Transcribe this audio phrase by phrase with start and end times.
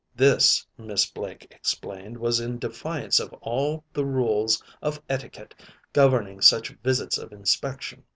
[0.15, 5.53] This, Miss Blake explained, was in defiance of all the rules of etiquette
[5.93, 8.03] governing such visits of inspection.